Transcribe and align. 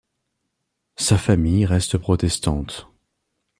Sa 0.95 1.15
famille 1.19 1.67
reste 1.67 1.99
protestante. 1.99 2.87